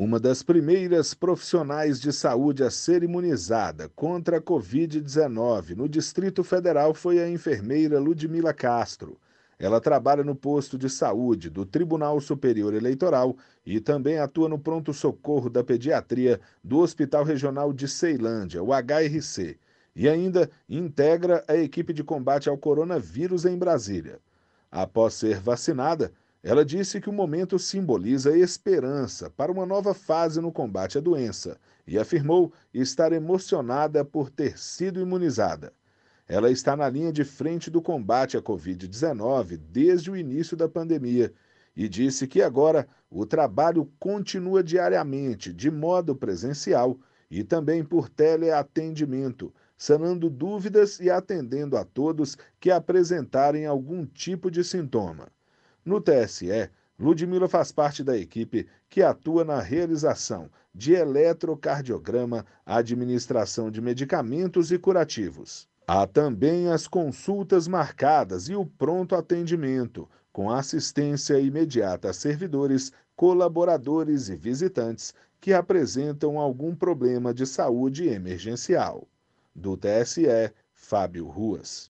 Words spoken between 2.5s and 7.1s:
a ser imunizada contra a Covid-19 no Distrito Federal